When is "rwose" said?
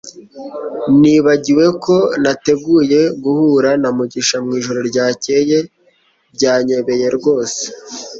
7.17-7.61